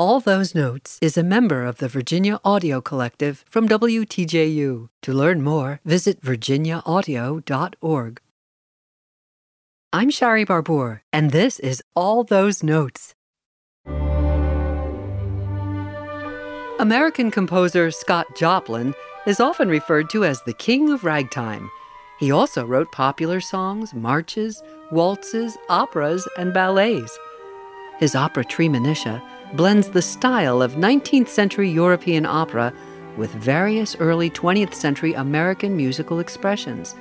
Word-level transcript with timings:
All 0.00 0.18
Those 0.18 0.54
Notes 0.54 0.98
is 1.02 1.18
a 1.18 1.22
member 1.22 1.66
of 1.66 1.76
the 1.76 1.86
Virginia 1.86 2.40
Audio 2.42 2.80
Collective 2.80 3.44
from 3.46 3.68
WTJU. 3.68 4.88
To 5.02 5.12
learn 5.12 5.42
more, 5.42 5.80
visit 5.84 6.22
virginiaaudio.org. 6.22 8.20
I'm 9.92 10.08
Shari 10.08 10.44
Barbour, 10.44 11.02
and 11.12 11.32
this 11.32 11.58
is 11.58 11.82
All 11.94 12.24
Those 12.24 12.62
Notes. 12.62 13.14
American 16.78 17.30
composer 17.30 17.90
Scott 17.90 18.34
Joplin 18.34 18.94
is 19.26 19.38
often 19.38 19.68
referred 19.68 20.08
to 20.12 20.24
as 20.24 20.40
the 20.44 20.54
king 20.54 20.90
of 20.90 21.04
ragtime. 21.04 21.68
He 22.18 22.32
also 22.32 22.64
wrote 22.64 22.90
popular 22.90 23.42
songs, 23.42 23.92
marches, 23.92 24.62
waltzes, 24.90 25.58
operas, 25.68 26.26
and 26.38 26.54
ballets. 26.54 27.18
His 27.98 28.14
opera 28.14 28.46
Treemonisha 28.46 29.20
blends 29.54 29.88
the 29.88 30.02
style 30.02 30.62
of 30.62 30.74
19th 30.74 31.28
century 31.28 31.68
European 31.68 32.24
opera 32.24 32.72
with 33.16 33.30
various 33.32 33.96
early 33.96 34.30
20th 34.30 34.74
century 34.74 35.14
American 35.14 35.76
musical 35.76 36.20
expressions. 36.20 36.94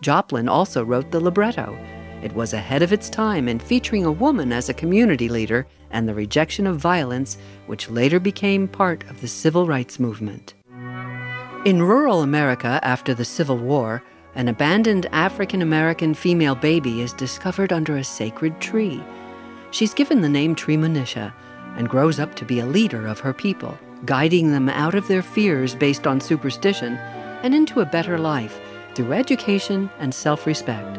Joplin 0.00 0.48
also 0.48 0.84
wrote 0.84 1.10
the 1.10 1.20
libretto. 1.20 1.78
It 2.22 2.32
was 2.34 2.54
ahead 2.54 2.82
of 2.82 2.92
its 2.92 3.10
time 3.10 3.48
in 3.48 3.58
featuring 3.58 4.04
a 4.04 4.12
woman 4.12 4.52
as 4.52 4.68
a 4.68 4.74
community 4.74 5.28
leader 5.28 5.66
and 5.90 6.08
the 6.08 6.14
rejection 6.14 6.66
of 6.66 6.78
violence, 6.78 7.36
which 7.66 7.90
later 7.90 8.18
became 8.18 8.68
part 8.68 9.08
of 9.10 9.20
the 9.20 9.28
civil 9.28 9.66
rights 9.66 9.98
movement. 9.98 10.54
In 11.64 11.82
rural 11.82 12.22
America 12.22 12.80
after 12.82 13.14
the 13.14 13.24
Civil 13.24 13.58
War, 13.58 14.02
an 14.34 14.48
abandoned 14.48 15.06
African 15.12 15.62
American 15.62 16.14
female 16.14 16.54
baby 16.54 17.02
is 17.02 17.12
discovered 17.12 17.72
under 17.72 17.96
a 17.96 18.04
sacred 18.04 18.60
tree. 18.60 19.02
She's 19.70 19.94
given 19.94 20.22
the 20.22 20.28
name 20.28 20.56
Treemonisha 20.56 21.32
and 21.76 21.88
grows 21.88 22.18
up 22.18 22.34
to 22.36 22.44
be 22.44 22.60
a 22.60 22.66
leader 22.66 23.06
of 23.06 23.20
her 23.20 23.32
people, 23.32 23.78
guiding 24.04 24.52
them 24.52 24.68
out 24.68 24.94
of 24.94 25.08
their 25.08 25.22
fears 25.22 25.74
based 25.74 26.06
on 26.06 26.20
superstition 26.20 26.96
and 27.42 27.54
into 27.54 27.80
a 27.80 27.86
better 27.86 28.18
life 28.18 28.60
through 28.94 29.12
education 29.12 29.90
and 29.98 30.14
self 30.14 30.46
respect. 30.46 30.98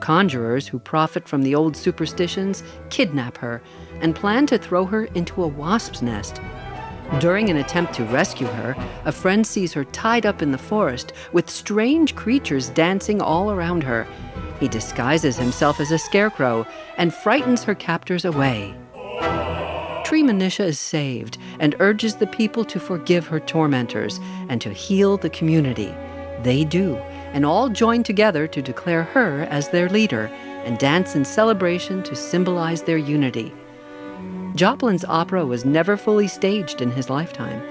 Conjurers 0.00 0.66
who 0.66 0.78
profit 0.78 1.28
from 1.28 1.42
the 1.42 1.54
old 1.54 1.76
superstitions 1.76 2.62
kidnap 2.88 3.36
her 3.36 3.62
and 4.00 4.16
plan 4.16 4.46
to 4.46 4.58
throw 4.58 4.86
her 4.86 5.04
into 5.06 5.42
a 5.42 5.48
wasp's 5.48 6.02
nest. 6.02 6.40
During 7.18 7.50
an 7.50 7.56
attempt 7.56 7.92
to 7.94 8.04
rescue 8.04 8.46
her, 8.46 8.74
a 9.04 9.12
friend 9.12 9.46
sees 9.46 9.72
her 9.72 9.84
tied 9.84 10.24
up 10.24 10.42
in 10.42 10.52
the 10.52 10.58
forest 10.58 11.12
with 11.32 11.50
strange 11.50 12.14
creatures 12.14 12.70
dancing 12.70 13.20
all 13.20 13.50
around 13.50 13.82
her. 13.82 14.06
He 14.60 14.68
disguises 14.68 15.36
himself 15.36 15.80
as 15.80 15.90
a 15.90 15.98
scarecrow 15.98 16.66
and 16.96 17.12
frightens 17.12 17.64
her 17.64 17.74
captors 17.74 18.24
away. 18.24 18.74
Treemonisha 20.10 20.64
is 20.64 20.80
saved 20.80 21.38
and 21.60 21.76
urges 21.78 22.16
the 22.16 22.26
people 22.26 22.64
to 22.64 22.80
forgive 22.80 23.28
her 23.28 23.38
tormentors 23.38 24.18
and 24.48 24.60
to 24.60 24.72
heal 24.72 25.16
the 25.16 25.30
community. 25.30 25.94
They 26.42 26.64
do, 26.64 26.96
and 27.32 27.46
all 27.46 27.68
join 27.68 28.02
together 28.02 28.48
to 28.48 28.60
declare 28.60 29.04
her 29.04 29.42
as 29.42 29.68
their 29.68 29.88
leader 29.88 30.24
and 30.64 30.80
dance 30.80 31.14
in 31.14 31.24
celebration 31.24 32.02
to 32.02 32.16
symbolize 32.16 32.82
their 32.82 32.98
unity. 32.98 33.54
Joplin's 34.56 35.04
opera 35.04 35.46
was 35.46 35.64
never 35.64 35.96
fully 35.96 36.26
staged 36.26 36.82
in 36.82 36.90
his 36.90 37.08
lifetime. 37.08 37.62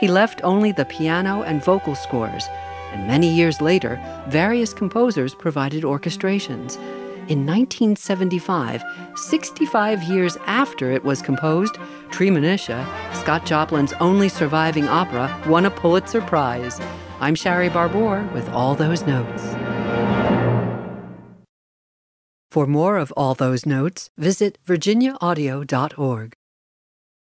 He 0.00 0.08
left 0.08 0.40
only 0.42 0.72
the 0.72 0.86
piano 0.86 1.42
and 1.42 1.62
vocal 1.62 1.94
scores, 1.94 2.46
and 2.94 3.06
many 3.06 3.28
years 3.28 3.60
later, 3.60 4.00
various 4.28 4.72
composers 4.72 5.34
provided 5.34 5.84
orchestrations. 5.84 6.78
In 7.28 7.46
1975, 7.46 8.82
65 9.14 10.02
years 10.02 10.36
after 10.46 10.90
it 10.90 11.04
was 11.04 11.22
composed, 11.22 11.76
Treemonisha, 12.10 12.84
Scott 13.14 13.46
Joplin's 13.46 13.92
only 14.00 14.28
surviving 14.28 14.88
opera, 14.88 15.40
won 15.46 15.64
a 15.64 15.70
Pulitzer 15.70 16.20
Prize. 16.20 16.80
I'm 17.20 17.36
Shari 17.36 17.68
Barbour 17.68 18.28
with 18.34 18.48
all 18.48 18.74
those 18.74 19.06
notes. 19.06 19.44
For 22.50 22.66
more 22.66 22.98
of 22.98 23.12
all 23.16 23.34
those 23.34 23.64
notes, 23.64 24.10
visit 24.18 24.58
virginiaaudio.org. 24.66 26.32